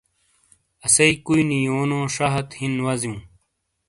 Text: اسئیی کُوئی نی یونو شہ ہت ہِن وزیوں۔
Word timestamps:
اسئیی 0.85 1.13
کُوئی 1.25 1.41
نی 1.49 1.57
یونو 1.65 1.99
شہ 2.13 2.27
ہت 2.33 2.49
ہِن 2.59 2.73
وزیوں۔ 2.85 3.19